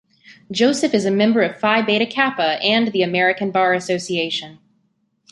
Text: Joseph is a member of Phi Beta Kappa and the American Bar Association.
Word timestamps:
Joseph 0.51 0.95
is 0.95 1.05
a 1.05 1.11
member 1.11 1.43
of 1.43 1.59
Phi 1.59 1.83
Beta 1.83 2.07
Kappa 2.07 2.59
and 2.63 2.87
the 2.87 3.03
American 3.03 3.51
Bar 3.51 3.75
Association. 3.75 4.57